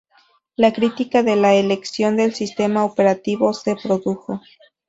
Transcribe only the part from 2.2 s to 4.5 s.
sistema operativo se produjo.